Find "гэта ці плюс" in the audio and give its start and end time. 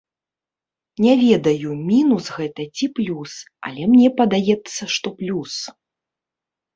2.37-3.33